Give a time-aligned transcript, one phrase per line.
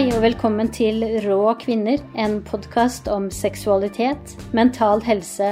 [0.00, 5.50] Hei og velkommen til Rå kvinner, en podkast om seksualitet, mental helse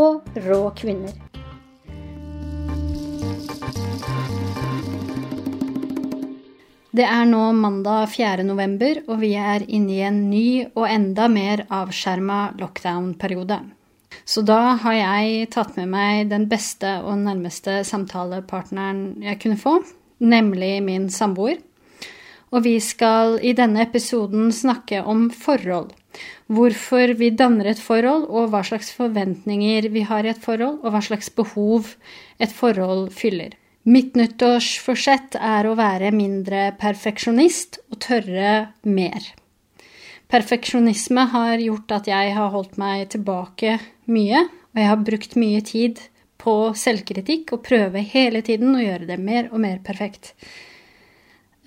[0.00, 1.12] og rå kvinner.
[6.96, 8.48] Det er nå mandag 4.
[8.48, 13.60] november, og vi er inne i en ny og enda mer avskjerma lockdown-periode.
[14.24, 19.82] Så da har jeg tatt med meg den beste og nærmeste samtalepartneren jeg kunne få,
[20.24, 21.60] nemlig min samboer.
[22.50, 25.92] Og vi skal i denne episoden snakke om forhold.
[26.50, 30.94] Hvorfor vi danner et forhold, og hva slags forventninger vi har i et forhold, og
[30.94, 31.92] hva slags behov
[32.42, 33.54] et forhold fyller.
[33.86, 39.30] Mitt nyttårsforsett er å være mindre perfeksjonist og tørre mer.
[40.30, 43.78] Perfeksjonisme har gjort at jeg har holdt meg tilbake
[44.10, 46.02] mye, og jeg har brukt mye tid
[46.40, 50.34] på selvkritikk og prøve hele tiden å gjøre det mer og mer perfekt.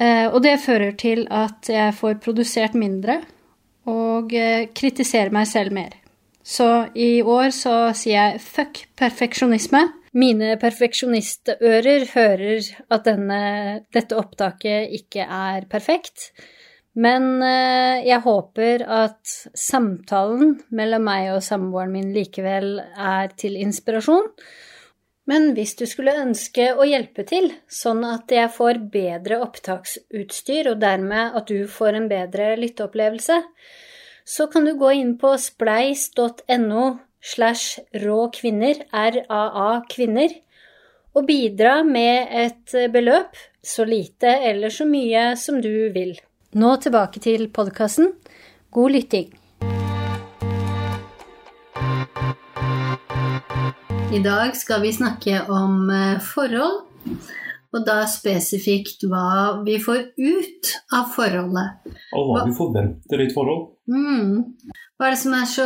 [0.04, 3.22] Eh, og det fører til at jeg får produsert mindre
[3.90, 5.94] og eh, kritiserer meg selv mer.
[6.44, 9.86] Så i år så sier jeg fuck perfeksjonisme.
[10.14, 13.40] Mine perfeksjonistører hører at denne,
[13.96, 16.34] dette opptaket ikke er perfekt.
[16.94, 24.30] Men eh, jeg håper at samtalen mellom meg og samboeren min likevel er til inspirasjon.
[25.30, 30.82] Men hvis du skulle ønske å hjelpe til, sånn at jeg får bedre opptaksutstyr, og
[30.84, 33.40] dermed at du får en bedre lytteopplevelse,
[34.24, 36.84] så kan du gå inn på spleis.no
[37.24, 40.36] slash rå kvinner, RAA kvinner,
[41.14, 46.18] og bidra med et beløp, så lite eller så mye som du vil.
[46.54, 48.12] Nå tilbake til podkasten.
[48.74, 49.32] God lytting.
[54.14, 56.84] I dag skal vi snakke om eh, forhold,
[57.74, 61.88] og da spesifikt hva vi får ut av forholdet.
[62.14, 63.72] Og hva vi forventer i et forhold.
[63.90, 64.54] Mm.
[64.94, 65.66] Hva er det som er så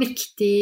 [0.00, 0.58] viktig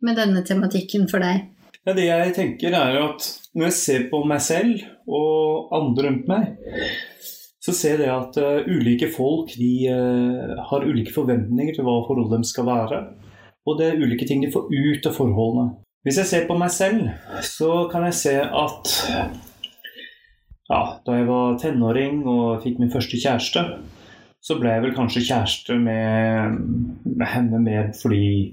[0.00, 1.44] med denne tematikken for deg?
[1.84, 6.32] Ja, det jeg tenker er at når jeg ser på meg selv og andre rundt
[6.32, 6.56] meg,
[7.60, 12.38] så ser jeg at uh, ulike folk de, uh, har ulike forventninger til hva forholdet
[12.38, 13.06] deres skal være.
[13.68, 15.83] Og det er ulike ting de får ut av forholdene.
[16.04, 17.06] Hvis jeg ser på meg selv,
[17.48, 18.90] så kan jeg se at
[20.68, 23.62] ja, da jeg var tenåring og fikk min første kjæreste,
[24.44, 26.58] så ble jeg vel kanskje kjæreste med,
[27.08, 28.52] med henne mer fordi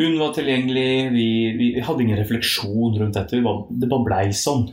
[0.00, 0.90] hun var tilgjengelig.
[1.14, 1.26] Vi,
[1.56, 3.40] vi, vi hadde ingen refleksjon rundt dette.
[3.44, 4.66] Var, det bare blei sånn.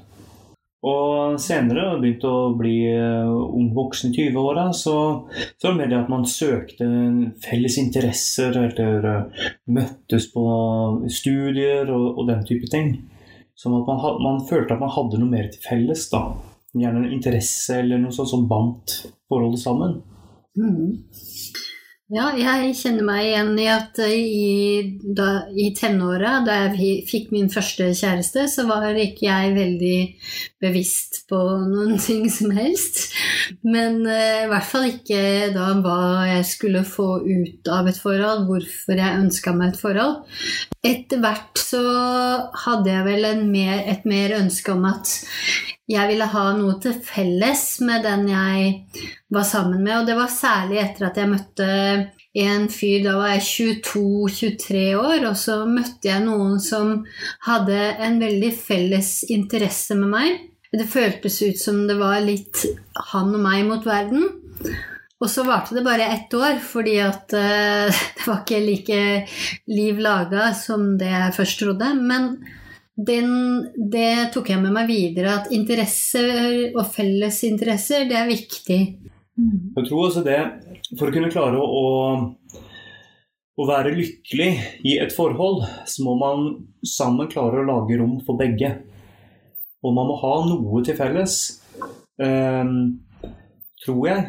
[0.79, 4.95] Og senere, begynte å bli uh, ung voksen i 20-åra, så,
[5.65, 6.87] var det at man søkte
[7.43, 9.09] felles interesser eller
[9.67, 10.45] møttes på
[11.11, 12.93] studier og, og, den type ting.
[13.59, 16.07] Sånn at man, man, følte at man hadde noe mer til felles.
[16.13, 16.29] da.
[16.71, 19.99] Gjerne en interesse eller noe sånt som bandt forholdet sammen.
[20.55, 20.95] Mm.
[22.09, 27.51] Ja, jeg kjenner meg igjen i at i, da, i tenåra, da jeg fikk min
[27.53, 29.99] første kjæreste, så var ikke jeg veldig
[30.65, 31.37] bevisst på
[31.69, 33.11] noen ting som helst.
[33.61, 35.21] Men uh, i hvert fall ikke
[35.53, 35.99] da hva
[36.31, 40.23] jeg skulle få ut av et forhold, hvorfor jeg ønska meg et forhold.
[40.85, 41.81] Etter hvert så
[42.63, 45.11] hadde jeg vel mer, et mer ønske om at
[45.89, 48.69] jeg ville ha noe til felles med den jeg
[49.33, 49.97] var sammen med.
[49.99, 51.69] Og det var særlig etter at jeg møtte
[52.39, 57.01] en fyr Da var jeg 22-23 år, og så møtte jeg noen som
[57.47, 60.45] hadde en veldig felles interesse med meg.
[60.69, 62.61] Det føltes ut som det var litt
[63.09, 64.29] han og meg mot verden.
[65.19, 69.01] Og så varte det bare ett år, fordi at uh, det var ikke like
[69.67, 71.91] liv laga som det jeg først trodde.
[71.99, 72.31] Men
[73.07, 73.29] den,
[73.91, 78.79] det tok jeg med meg videre, at interesser og felles interesser, det er viktig.
[79.39, 79.71] Mm.
[79.77, 80.39] Jeg tror også det,
[80.97, 81.83] For å kunne klare å,
[83.55, 84.49] å, være lykkelig
[84.87, 86.47] i et forhold, så må man
[86.83, 88.73] sammen klare å lage rom for begge.
[89.83, 91.37] Og man må ha noe til felles,
[92.19, 92.99] um,
[93.85, 94.25] tror jeg,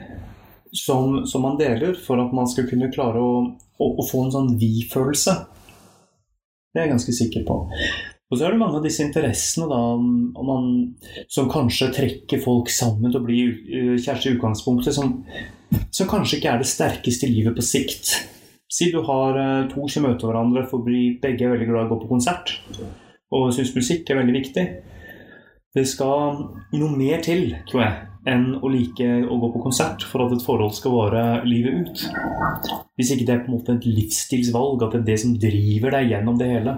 [0.76, 4.34] som, som, man deler, for at man skal kunne klare å, å, å få en
[4.34, 5.34] sånn vi-følelse.
[6.70, 7.60] Det er jeg ganske sikker på.
[8.30, 9.80] Og så er det mange av disse interessene da,
[10.46, 10.68] man,
[11.32, 15.16] som kanskje trekker folk sammen til å bli eh, kjæreste i utgangspunktet, som,
[15.90, 18.14] som, kanskje ikke er det sterkeste i livet på sikt.
[18.70, 21.94] Si du har eh, to som møter hverandre for begge er veldig glad i å
[21.96, 22.54] gå på konsert
[23.34, 24.64] og syns musikk er veldig viktig.
[25.74, 26.40] Det skal
[26.74, 30.44] noe mer til, tror jeg, enn å like å gå på konsert for at et
[30.44, 32.02] forhold skal vare livet ut.
[32.98, 35.96] Hvis ikke det er på en måte et livsstilsvalg, at det er det som driver
[35.96, 36.76] deg gjennom det hele.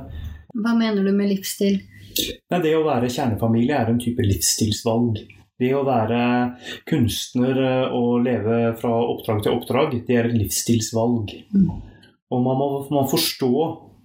[0.53, 1.81] Hva mener du med livsstil?
[2.53, 5.23] Nei, det å være kjernefamilie er en type livsstilsvalg.
[5.63, 6.21] Det å være
[6.89, 11.33] kunstner eh, og leve fra oppdrag til oppdrag, det er et livsstilsvalg.
[12.33, 13.53] Og man må, man forstå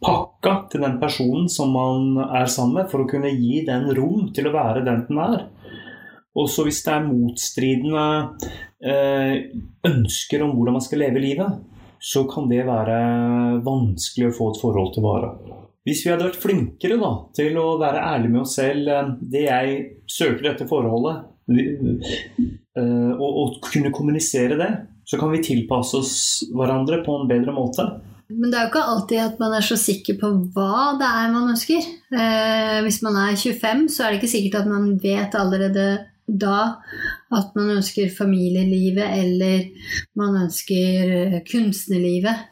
[0.04, 4.28] pakka til den personen som man er sammen med, for å kunne gi den rom
[4.36, 5.48] til å være den den er.
[6.38, 8.08] Og så hvis det er motstridende
[8.86, 9.38] eh,
[9.90, 11.62] ønsker om hvordan man skal leve livet,
[11.98, 12.98] så kan det være
[13.66, 15.32] vanskelig å få et forhold til vare.
[15.88, 18.90] Hvis vi hadde vært flinkere da, til å være ærlige med oss selv
[19.32, 19.78] Det jeg
[20.12, 21.24] søker dette forholdet,
[21.56, 24.72] eh, og, og kunne kommunisere det,
[25.08, 26.18] så kan vi tilpasse oss
[26.52, 27.88] hverandre på en bedre måte.
[28.28, 31.30] Men det er jo ikke alltid at man er så sikker på hva det er
[31.32, 31.86] man ønsker.
[32.12, 35.86] Eh, hvis man er 25, så er det ikke sikkert at man vet allerede
[36.28, 36.60] da
[37.34, 39.66] at man ønsker familielivet eller
[40.20, 42.48] man ønsker eh, kunstnerlivet.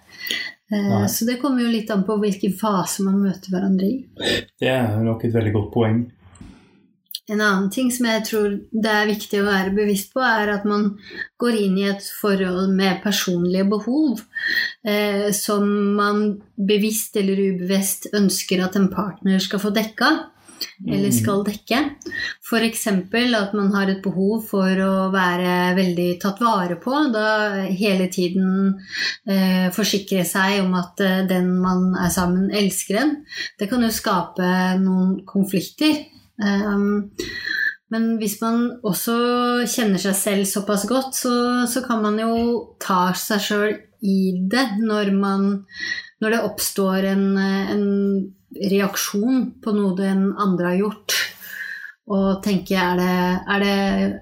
[0.72, 1.06] Eh, Nei.
[1.12, 3.98] så det kommer jo litt an på hvilken fase man møter hverandre i.
[4.60, 6.06] Det er nok et veldig godt poeng.
[7.26, 10.66] En annen ting som jeg tror det er viktig å være bevisst på, er at
[10.70, 10.92] man
[11.42, 14.22] går inn i et forhold med personlige behov
[14.86, 15.66] eh, som
[15.98, 16.22] man
[16.54, 20.12] bevisst eller ubevisst ønsker at en partner skal få dekka.
[20.86, 21.80] Eller skal dekke.
[22.44, 22.88] F.eks.
[22.88, 26.94] at man har et behov for å være veldig tatt vare på.
[27.14, 28.76] Da hele tiden
[29.28, 33.18] eh, forsikre seg om at eh, den man er sammen, elsker en.
[33.60, 36.04] Det kan jo skape noen konflikter.
[36.36, 37.06] Um,
[37.94, 39.16] men hvis man også
[39.70, 41.36] kjenner seg selv såpass godt, så,
[41.70, 43.76] så kan man jo ta seg sjøl
[44.06, 44.18] i
[44.52, 45.46] det når, man,
[46.22, 47.86] når det oppstår en, en
[48.56, 51.16] reaksjon på noe den andre har gjort.
[52.06, 53.64] Og tenke er er,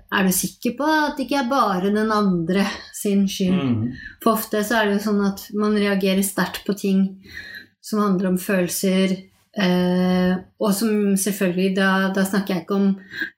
[0.08, 2.64] er du sikker på at det ikke er bare den andre
[2.96, 3.60] sin skyld?
[3.60, 3.92] Mm.
[4.24, 7.04] For ofte så er det jo sånn at man reagerer sterkt på ting
[7.84, 9.18] som handler om følelser.
[9.54, 10.32] Eh,
[10.64, 12.88] og som selvfølgelig, da, da snakker jeg ikke om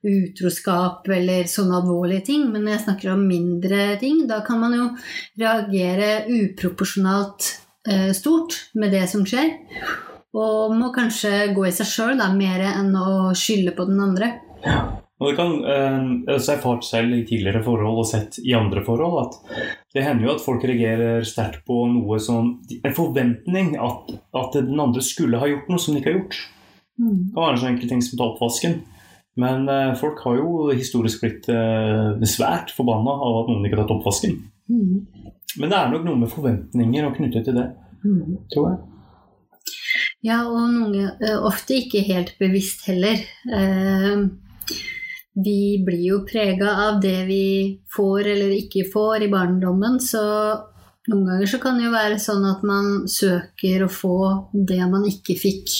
[0.07, 4.77] utroskap eller sånne alvorlige ting, men når jeg snakker om mindre ting, da kan man
[4.77, 4.85] jo
[5.41, 7.49] reagere uproporsjonalt
[7.89, 9.57] eh, stort med det som skjer.
[10.35, 14.33] Og må kanskje gå i seg sjøl mer enn å skylde på den andre.
[14.65, 14.79] Ja.
[15.15, 15.99] Og det kan eh,
[16.33, 19.61] altså Jeg har erfart selv i tidligere forhold og sett i andre forhold at
[19.95, 22.49] det hender jo at folk reagerer sterkt på noe som
[22.81, 26.41] En forventning at, at den andre skulle ha gjort noe som de ikke har gjort.
[26.99, 27.15] Mm.
[27.15, 28.75] Det kan være så enkle ting som å ta oppvasken.
[29.39, 33.85] Men eh, folk har jo historisk blitt eh, svært forbanna av at noen ikke har
[33.85, 34.35] tatt oppvasken.
[34.71, 35.31] Mm.
[35.61, 37.69] Men det er nok noe med forventninger og knyttet til det,
[38.05, 38.35] Mm.
[38.53, 38.94] tror jeg.
[40.25, 43.19] Ja, og noen, eh, ofte ikke helt bevisst heller.
[43.45, 44.23] Eh,
[45.35, 50.23] vi blir jo prega av det vi får eller ikke får i barndommen, så
[51.11, 54.17] noen ganger så kan det jo være sånn at man søker å få
[54.53, 55.75] det man ikke fikk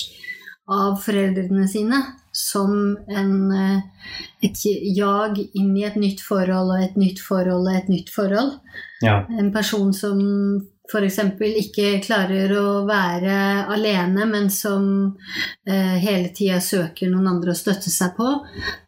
[0.70, 1.98] av foreldrene sine,
[2.36, 3.80] som en, eh,
[4.44, 4.62] et
[4.94, 8.60] jag inn i et nytt forhold og et nytt forhold og et nytt forhold.
[9.02, 9.24] Ja.
[9.38, 10.20] En person som
[10.90, 11.18] f.eks.
[11.62, 13.36] ikke klarer å være
[13.74, 14.84] alene, men som
[15.66, 18.28] eh, hele tida søker noen andre å støtte seg på.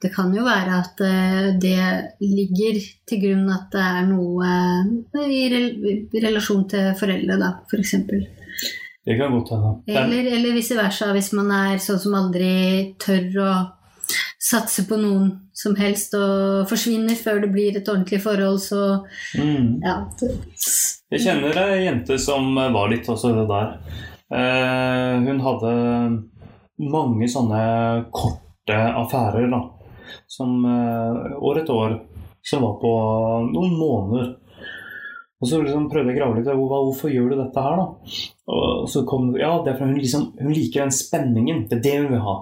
[0.02, 1.78] Det kan jo være at eh, det
[2.22, 2.78] ligger
[3.08, 7.96] til grunn at det er noe eh, i, rel i relasjon til foreldre, da, f.eks.
[9.08, 9.74] Det kan godt hende.
[9.88, 13.50] Er- Eller, eller vice versa, hvis man er sånn som aldri tør å
[14.38, 19.80] satse på noen som helst og forsvinner før det blir et ordentlig forhold, så Mm.
[19.82, 19.96] ja.
[21.10, 23.72] Jeg kjenner ei jente som var litt også det der.
[24.30, 25.72] Eh, hun hadde
[26.78, 29.62] mange sånne korte affærer, da.
[30.28, 31.96] Som eh, år etter år.
[32.44, 32.92] Som var på
[33.52, 34.36] noen måneder.
[35.40, 36.46] Og så liksom prøvde jeg å grave litt.
[36.50, 37.88] Hvor, hvorfor gjør du dette her, da?
[38.54, 41.66] Og så kom Ja, det er fordi hun, liksom, hun liker den spenningen.
[41.70, 42.36] Det er det hun vil ha.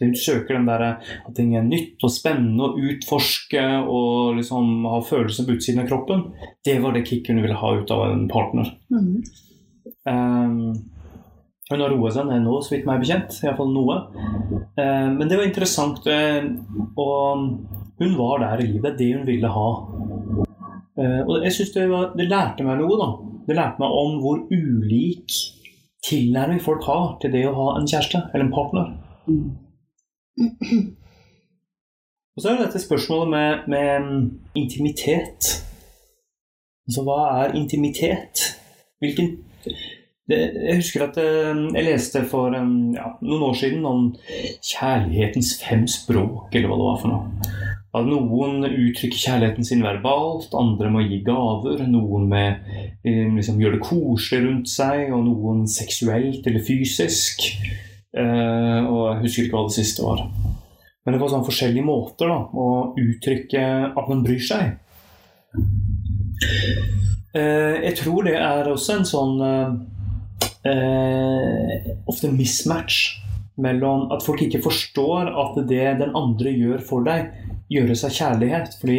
[0.00, 5.00] Hun søker den der at ting er nytt og spennende å utforske og liksom ha
[5.04, 6.26] følelser på utsiden av kroppen.
[6.64, 8.74] Det var det kicket hun ville ha ut av en partner.
[8.92, 9.24] Mm.
[10.06, 10.58] Um,
[11.70, 13.40] hun har roa seg ned nå, så vidt meg bekjent.
[13.42, 13.98] Iallfall noe.
[14.76, 16.04] Um, men det var interessant.
[16.06, 16.44] eh,
[17.00, 17.48] og
[17.96, 19.68] hun var der i livet, det hun ville ha.
[20.96, 23.10] Uh, og jeg synes det, var, det lærte meg noe, da.
[23.48, 25.40] Det lærte meg om hvor ulik
[26.06, 28.92] tilnærming folk har til det å ha en kjæreste eller en partner.
[32.36, 35.42] Og så er det dette spørsmålet med, med intimitet.
[36.86, 38.34] Altså, hva er intimitet?
[39.00, 39.38] Hvilken
[40.28, 40.38] det,
[40.68, 44.08] Jeg husker at eh, jeg leste for en, ja, noen år siden om
[44.64, 47.24] kjærlighetens fem språk, eller hva det var for noe.
[47.96, 51.86] At noen uttrykker kjærligheten sin verbalt, andre må gi gaver.
[51.88, 52.66] Noen med
[53.06, 57.46] liksom gjør det koselig rundt seg, og noen seksuelt eller fysisk.
[58.16, 60.24] Eh, og jeg husker ikke hva det siste var.
[61.04, 62.68] Men det var sånn forskjellige måter da, å
[62.98, 64.64] uttrykke at man bryr seg.
[67.36, 69.34] Eh, jeg tror det er også en sånn
[70.66, 72.96] eh, ofte mismatch
[73.62, 77.30] mellom at folk ikke forstår at det den andre gjør for deg,
[77.72, 78.74] gjøres av kjærlighet.
[78.80, 78.98] Fordi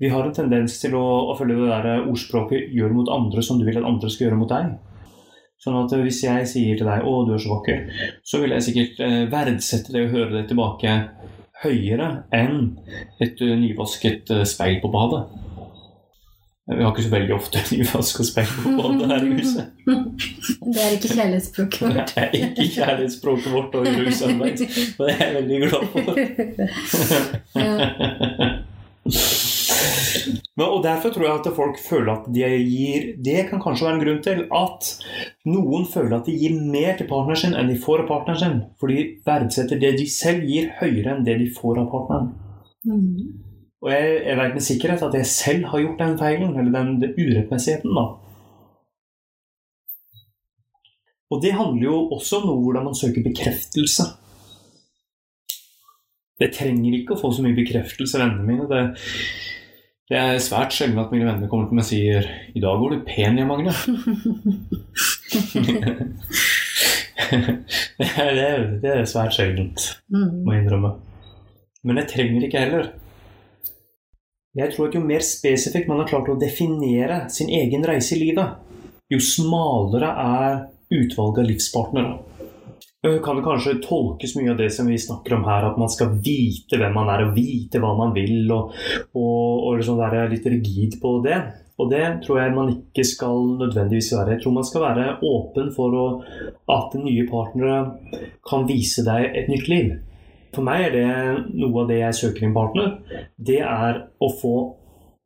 [0.00, 3.58] vi har en tendens til å, å følge det der ordspråket 'gjør mot andre som
[3.60, 4.70] du vil at andre skal gjøre mot deg'.
[5.60, 7.82] Sånn at hvis jeg sier til deg 'Å, du er så vakker',
[8.24, 10.94] så vil jeg sikkert eh, verdsette det og høre det tilbake
[11.60, 12.78] høyere enn
[13.20, 15.26] et uh, nyvasket speil på badet.
[16.70, 19.64] Vi har ikke så veldig ofte nyvaska speil på badet her i huset.
[20.74, 22.12] Det er ikke kjærlighetsspråket vårt.
[22.14, 24.64] Det er ikke kjærlighetsspråket vårt og rusarbeid,
[24.98, 26.02] men det er jeg veldig glad for.
[27.60, 27.70] ja.
[30.60, 33.96] Men, og Derfor tror jeg at folk føler at de gir Det kan kanskje være
[33.96, 34.88] en grunn til at
[35.48, 38.58] noen føler at de gir mer til partneren sin enn de får av partneren sin.
[38.76, 42.34] For de verdsetter det de selv gir, høyere enn det de får av partneren.
[42.84, 43.46] Mm.
[43.80, 46.90] Og jeg, jeg vet med sikkerhet at jeg selv har gjort den feilen, eller den,
[47.00, 47.96] den urettmessigheten.
[47.96, 48.04] da.
[51.30, 54.10] Og det handler jo også om noe hvordan man søker bekreftelse.
[56.40, 58.68] Jeg trenger ikke å få så mye bekreftelse av vennene mine.
[58.68, 58.82] Det,
[60.10, 62.24] det er svært sjelden at mine venner kommer til meg og sier
[62.54, 63.70] 'I dag går du pen, Jan Magne'.
[68.00, 70.42] det, er, det er svært sjeldent, Mm.
[70.44, 70.90] må jeg innrømme.
[71.84, 72.88] Men jeg trenger ikke heller.
[74.56, 78.24] Jeg tror at jo mer spesifikt man har klart å definere sin egen reise i
[78.24, 78.56] livet,
[79.10, 82.18] jo smalere er utvalget av livspartnere.
[83.06, 85.88] Eh, Kan det kanskje tolkes mye av det som vi snakker om her, at man
[85.88, 88.74] skal vite hvem man er og vite hva man vil, og,
[89.16, 91.38] og, og liksom være litt rigid på det.
[91.80, 94.34] Og det tror jeg man ikke skal nødvendigvis være.
[94.34, 96.04] Jeg tror man skal være åpen for å,
[96.76, 97.78] at nye partnere
[98.44, 99.94] kan vise deg et nytt liv.
[100.52, 102.92] For meg er det noe av det jeg søker i en partner.
[103.40, 104.54] Det er å få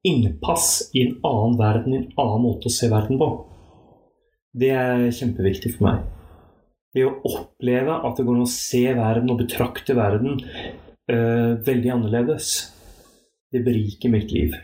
[0.06, 3.32] innpass i en annen verden, en annen måte å se verden på.
[4.54, 6.13] Det er kjempeviktig for meg.
[6.94, 10.38] Det å oppleve at det går an å se verden og betrakte verden
[11.10, 12.52] uh, veldig annerledes.
[13.50, 14.54] Det beriker mitt liv.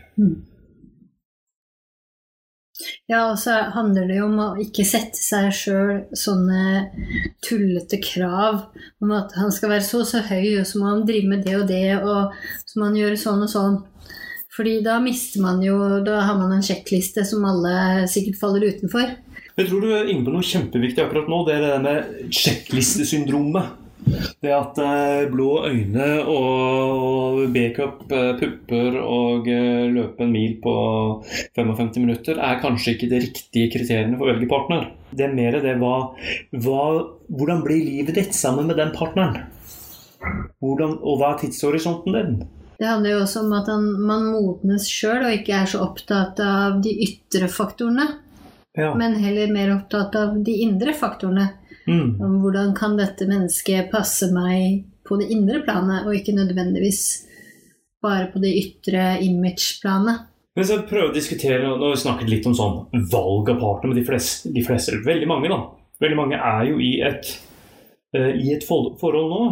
[3.11, 6.87] Ja, og så handler det jo om å ikke sette seg sjøl sånne
[7.43, 8.63] tullete krav
[9.03, 11.43] om at han skal være så og så høy, og så må han drive med
[11.45, 12.35] det og det, og
[12.65, 13.79] så må han gjøre sånn og sånn.
[14.51, 19.13] Fordi da mister man jo Da har man en sjekkliste som alle sikkert faller utenfor.
[19.61, 21.43] Jeg tror du er inne på noe kjempeviktig akkurat nå.
[21.45, 23.75] Det er det med sjekklistesyndromet.
[24.41, 30.73] Det at eh, blå øyne og B-cup, eh, pupper og eh, løpe en mil på
[31.53, 34.87] 55 minutter er kanskje ikke de riktige kriteriene for å velge partner.
[35.13, 35.93] Det er mer det hva,
[36.57, 36.81] hva
[37.29, 39.45] Hvordan blir livet ditt sammen med den partneren?
[40.57, 42.33] Hvordan, og hva er tidshorisonten din?
[42.81, 43.69] Det handler jo også om at
[44.09, 48.09] man modnes sjøl og ikke er så opptatt av de ytre faktorene,
[48.77, 48.93] Ja.
[48.95, 51.47] men heller mer opptatt av de indre faktorene.
[51.87, 52.21] Mm.
[52.21, 57.01] Om hvordan kan dette mennesket passe meg på det indre planet, og ikke nødvendigvis
[58.01, 60.27] bare på det ytre image-planet.
[60.55, 63.91] Men så prøve å diskutere, Nå har vi snakket litt om sånn valg av partner,
[63.91, 65.59] men de fleste, de fleste veldig mange da,
[66.03, 67.29] veldig mange er jo i et,
[68.15, 69.43] eh, i et forhold nå,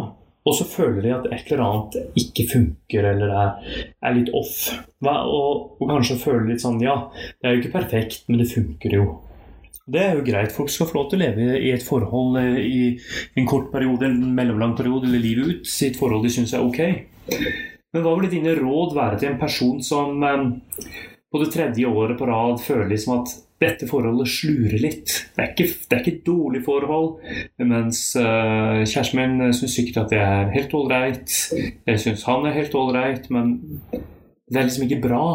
[0.48, 4.70] og så føler de at et eller annet ikke funker eller er, er litt off.
[5.04, 6.96] Og, og kanskje føler litt sånn Ja,
[7.40, 9.08] det er jo ikke perfekt, men det funker jo.
[9.90, 10.54] Det er jo greit.
[10.54, 12.80] Folk skal få lov til å leve i et forhold eh, i
[13.40, 15.68] en kort periode, en mellomlang periode eller livet ut.
[15.68, 16.80] Sitt forhold de syns er ok.
[17.90, 20.44] Men hva vil dine råd være til en person som eh,
[21.30, 25.16] på det tredje året på rad føler liksom at dette forholdet slurer litt?
[25.36, 27.10] Det er ikke, det er ikke et dårlig forhold,
[27.60, 31.36] mens uh, kjæresten min syns sikkert at det er helt ålreit.
[31.88, 33.58] Jeg syns han er helt ålreit, men
[33.92, 35.26] det er liksom ikke bra.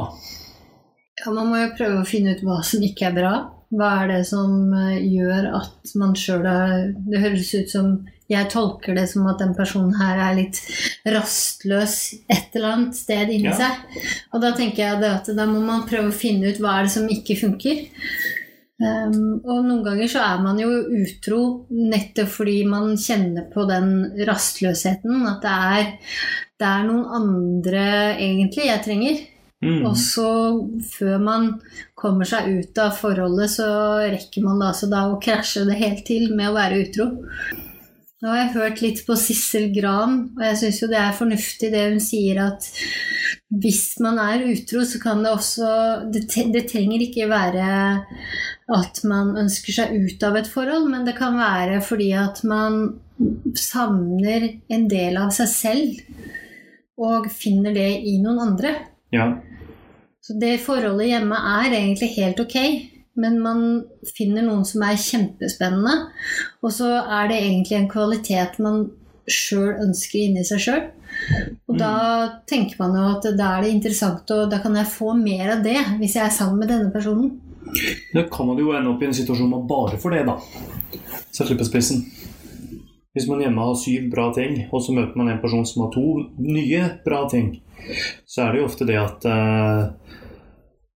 [1.21, 3.35] Ja, man må jo prøve å finne ut hva som ikke er bra.
[3.75, 7.95] Hva er det som eh, gjør at man sjøl er Det høres ut som
[8.31, 10.61] Jeg tolker det som at den personen her er litt
[11.13, 11.97] rastløs
[12.31, 13.57] et eller annet sted inni Ja.
[13.59, 13.99] seg.
[14.33, 16.95] Og da tenker jeg at da må man prøve å finne ut hva er det
[16.95, 17.85] som ikke funker.
[18.75, 20.67] Um, og noen ganger så er man jo
[20.97, 21.37] utro
[21.71, 23.93] nettopp fordi man kjenner på den
[24.27, 25.21] rastløsheten.
[25.29, 25.93] At det er,
[26.59, 27.85] det er noen andre
[28.17, 29.21] egentlig jeg trenger.
[29.63, 29.85] Mm.
[29.87, 30.27] Og så,
[30.97, 31.47] før man
[31.97, 33.69] kommer seg ut av forholdet, så
[34.11, 37.07] rekker man da, altså da å krasje det helt til med å være utro.
[38.23, 41.71] Nå har jeg hørt litt på Sissel Gran, og jeg syns jo det er fornuftig
[41.73, 42.67] det hun sier at
[43.61, 45.67] hvis man er utro, så kan det også
[46.13, 47.67] Det, det trenger ikke være
[48.75, 52.95] at man ønsker seg ut av et forhold, men det kan være fordi at man
[53.55, 55.99] savner en del av seg selv.
[56.95, 58.69] og finner det i noen andre.
[59.11, 59.33] Ja.
[60.23, 62.55] Så det forholdet hjemme er egentlig helt ok,
[63.19, 63.63] men man
[64.15, 65.95] finner noen som er kjempespennende,
[66.61, 68.85] og så er det egentlig en kvalitet man
[69.25, 70.83] sjøl ønsker inni seg sjøl.
[71.69, 71.95] Og da
[72.49, 75.63] tenker man jo at da er det interessant, og da kan jeg få mer av
[75.65, 77.33] det hvis jeg er sammen med denne personen.
[78.13, 80.35] Da kan man jo ende opp i en situasjon man bare får det, da.
[81.33, 82.03] Sett litt på spissen.
[83.15, 85.93] Hvis man hjemme har syv bra ting, og så møter man en person som har
[85.95, 86.05] to
[86.43, 87.55] nye bra ting,
[88.27, 90.19] så er det jo ofte det at uh,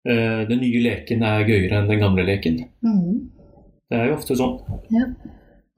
[0.07, 2.61] uh, den nye leken er gøyere enn den gamle leken.
[2.85, 3.27] Mm.
[3.89, 4.57] Det er jo ofte sånn.
[4.93, 5.07] Ja.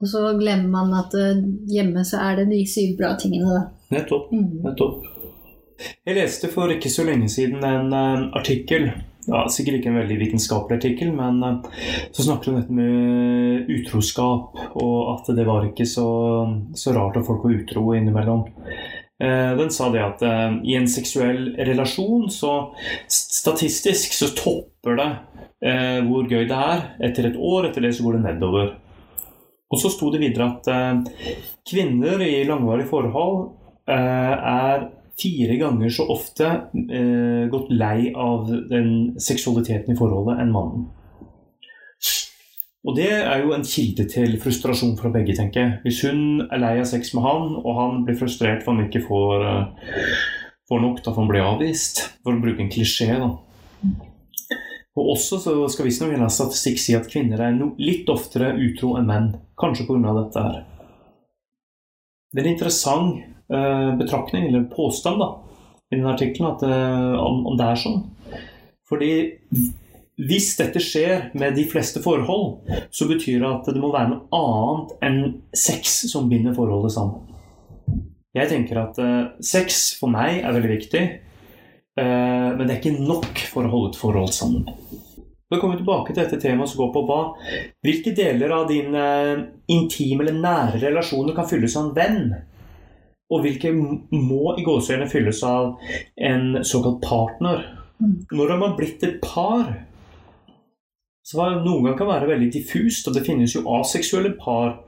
[0.02, 1.38] Og så glemmer man at eh,
[1.70, 3.62] hjemme så er det de syv bra tingene, da.
[3.94, 4.32] Nettopp.
[4.34, 4.58] Mm.
[4.64, 5.06] Nettopp.
[6.02, 8.90] Jeg leste for ikke så lenge siden en eh, artikkel
[9.22, 13.70] ja, Sikkert ikke en veldig vitenskapelig artikkel, men eh, så snakker de om dette med
[13.70, 16.08] utroskap, og at det var ikke så,
[16.74, 18.42] så rart at folk var utro innimellom.
[19.22, 22.54] Eh, Den sa det at eh, i en seksuell relasjon så
[23.06, 25.10] statistisk så topper det
[25.68, 26.86] eh, hvor gøy det er.
[27.10, 28.72] Etter et år etter det så går det nedover.
[29.72, 30.66] Og så sto det videre at
[31.64, 33.54] kvinner i langvarige forhold
[33.88, 34.82] er
[35.16, 36.50] fire ganger så ofte
[37.48, 40.84] gått lei av den seksualiteten i forholdet enn mannen.
[42.82, 45.74] Og det er jo en kilde til frustrasjon fra begge, tenker jeg.
[45.84, 49.04] Hvis hun er lei av sex med han, og han blir frustrert for han ikke
[49.06, 50.16] får, eh,
[50.68, 52.02] får nok, da han blir avvist.
[52.24, 53.36] For å bruke en klisjé, da.
[54.98, 58.96] Og også så skal visstnok en statistikk si at kvinner er no litt oftere utro
[58.98, 59.30] enn menn.
[59.56, 60.12] Kanskje pga.
[60.18, 60.64] dette her.
[62.32, 63.22] Det er en interessant
[63.52, 65.30] uh, betraktning, eller påstand, da,
[65.92, 67.98] i den artikkelen, eh, om, om det er sånn.
[68.88, 69.10] Fordi
[70.20, 74.40] hvis dette skjer med de fleste forhold, så betyr det at det må være noe
[74.40, 75.20] annet enn
[75.56, 77.28] sex som binder forholdet sammen.
[78.36, 81.02] Jeg tenker at eh, sex for meg er veldig viktig,
[82.00, 84.68] eh, men det er ikke nok for å holde et forhold sammen.
[85.52, 87.20] Da kommer vi tilbake til dette temaet som går på hva,
[87.84, 89.04] hvilke deler av dine
[89.72, 92.32] intime eller nære relasjoner kan fylles av en venn,
[93.32, 95.74] og hvilke må i gåseøynene fylles av
[96.16, 97.64] en såkalt partner.
[98.32, 99.72] Når har man blitt et par?
[101.30, 104.80] Hva noen ganger kan være veldig diffust, og det finnes jo aseksuelle par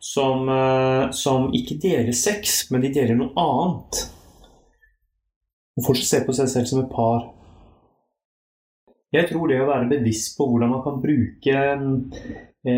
[0.00, 4.00] som, eh, som ikke deler sex, men de deler noe annet.
[5.76, 7.28] Og fortsatt se på seg selv som et par.
[9.12, 11.56] Jeg tror det å være bevisst på hvordan man kan bruke
[12.64, 12.70] eh,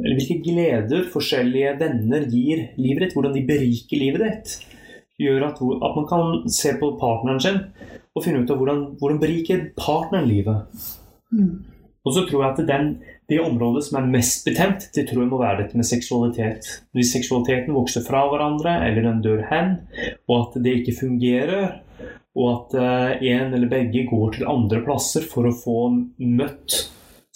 [0.00, 4.54] Eller hvilke gleder forskjellige venner gir livet ditt, hvordan de beriker livet ditt,
[5.20, 7.60] gjør at, at man kan se på partneren sin
[8.16, 10.88] og finne ut av hvordan, hvordan beriker partneren livet.
[11.30, 11.69] Mm.
[12.06, 12.86] Og så tror jeg at den,
[13.28, 16.68] det området som er mest betent, det tror jeg må være dette med seksualitet.
[16.96, 19.74] Hvis seksualiteten vokser fra hverandre, eller den dør hen,
[20.24, 21.82] og at det ikke fungerer,
[22.38, 25.78] og at eh, en eller begge går til andre plasser for å få
[26.24, 26.78] møtt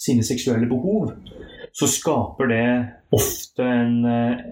[0.01, 1.11] sine seksuelle behov,
[1.75, 2.67] så skaper det
[3.15, 4.43] ofte en, eh,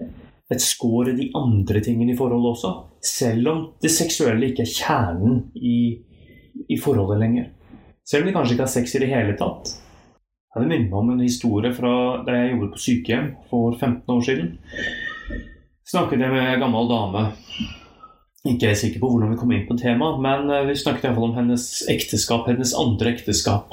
[0.52, 2.74] et skår i de andre tingene i forholdet også.
[3.04, 5.78] Selv om det seksuelle ikke er kjernen i,
[6.70, 7.48] i forholdet lenger.
[8.04, 9.80] Selv om de kanskje ikke har sex i det hele tatt.
[10.54, 11.94] Det minner meg om en historie fra
[12.26, 14.52] da jeg jobbet på sykehjem for 15 år siden.
[15.84, 17.24] Snakket jeg med en gammel dame.
[18.44, 21.08] Ikke er sikker på hvordan vi kom inn på temaet, men eh, vi snakket i
[21.08, 23.72] hvert fall om hennes ekteskap, hennes andre ekteskap.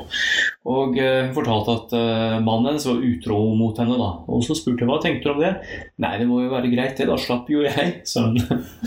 [0.72, 4.00] Og eh, hun fortalte at eh, mannen hennes var utro mot henne.
[4.00, 4.10] da.
[4.32, 5.54] Og så spurte jeg hva tenkte du om det.
[6.02, 7.10] Nei, det må jo være greit, det.
[7.12, 8.00] Da slapp jo jeg.
[8.08, 8.40] Så hun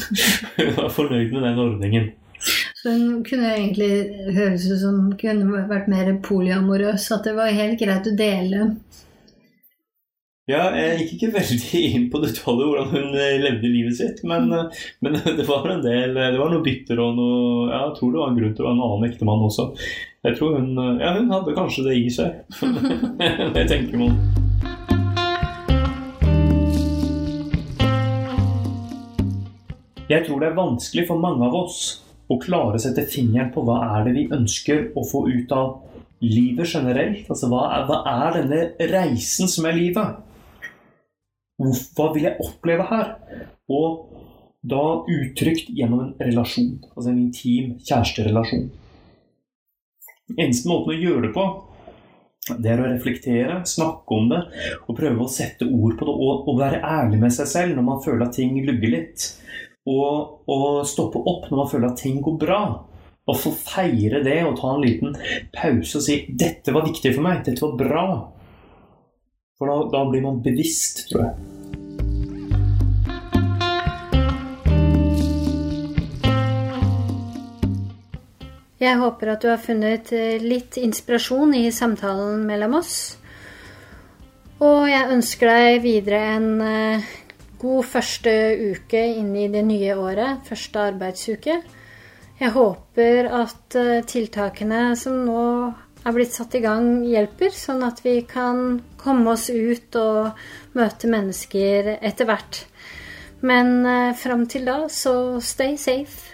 [0.57, 2.11] hun var fornøyd med den ordningen.
[2.85, 7.07] Hun kunne egentlig høres ut som kunne vært mer polyamorøs.
[7.17, 8.67] At det var helt greit å dele.
[10.45, 14.51] Ja, jeg gikk ikke veldig inn på detaljer hvordan hun eh, levde livet sitt, men,
[14.53, 18.21] eh, men det var en del Det var noe bitter og noe Jeg tror det
[18.21, 19.71] var en grunn til å være en annen ektemann også.
[20.29, 22.45] Jeg tror hun eh, Ja, hun hadde kanskje det i seg.
[23.57, 24.21] det tenker man.
[30.13, 33.65] Jeg tror det er vanskelig for mange av oss å klare å sette fingeren på
[33.67, 35.75] hva er det vi ønsker å få ut av
[36.25, 37.27] livet generelt.
[37.29, 40.23] Altså hva er, hva er denne reisen som er livet?
[41.59, 43.13] Hva vil jeg oppleve her?
[43.71, 44.09] Og
[44.65, 48.67] da uttrykt gjennom en relasjon, altså en intim kjæresterelasjon.
[50.39, 51.45] Eneste måten å gjøre det på,
[52.61, 54.41] det er å reflektere, snakke om det
[54.87, 57.87] og prøve å sette ord på det og, og være ærlig med seg selv når
[57.87, 59.29] man føler at ting lugger litt.
[59.85, 62.61] Og, å stoppe opp når man føler at ting går bra.
[63.25, 65.17] Og få feire det og ta en liten
[65.53, 67.45] pause og si 'Dette var viktig for meg.
[67.45, 68.23] Dette var bra'.
[69.59, 71.35] For da, da blir man bevisst, tror jeg.
[78.85, 82.97] Jeg håper at du har funnet eh, litt inspirasjon i samtalen mellom oss.
[84.65, 87.07] Og jeg ønsker deg videre en eh,
[87.65, 88.33] god første
[88.75, 90.45] uke inn i det nye året.
[90.49, 91.57] Første arbeidsuke.
[92.41, 95.47] Jeg håper at eh, tiltakene som nå
[96.05, 100.45] er blitt satt i gang, hjelper, sånn at vi kan komme oss ut og
[100.77, 102.67] møte mennesker etter hvert.
[103.45, 103.87] Men
[104.21, 106.34] fram til da, så stay safe.